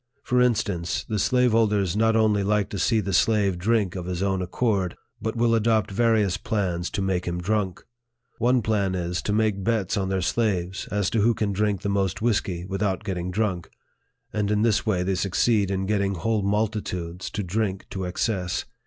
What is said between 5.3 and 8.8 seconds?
will adopt various plans to make him drunk. One